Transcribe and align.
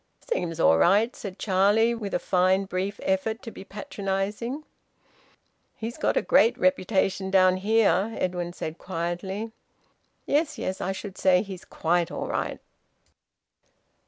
"Seems 0.33 0.59
all 0.59 0.79
right," 0.79 1.15
said 1.15 1.37
Charlie, 1.37 1.93
with 1.93 2.15
a 2.15 2.17
fine 2.17 2.65
brief 2.65 2.99
effort 3.03 3.43
to 3.43 3.51
be 3.51 3.63
patronising. 3.63 4.63
"He's 5.75 5.99
got 5.99 6.17
a 6.17 6.23
great 6.23 6.57
reputation 6.57 7.29
down 7.29 7.57
here," 7.57 8.11
Edwin 8.17 8.51
said 8.53 8.79
quietly. 8.79 9.51
"Yes, 10.25 10.57
yes. 10.57 10.81
I 10.81 10.91
should 10.91 11.19
say 11.19 11.43
he's 11.43 11.65
quite 11.65 12.09
all 12.09 12.25
right." 12.27 12.59